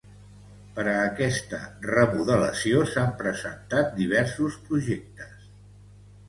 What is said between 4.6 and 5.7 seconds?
projectes.